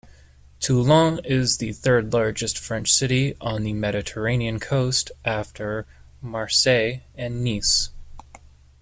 Toulon 0.59 1.19
is 1.23 1.57
the 1.57 1.73
third-largest 1.73 2.57
French 2.57 2.91
city 2.91 3.35
on 3.39 3.61
the 3.61 3.71
Mediterranean 3.73 4.59
coast 4.59 5.11
after 5.23 5.85
Marseille 6.23 7.01
and 7.15 7.43
Nice. 7.43 7.91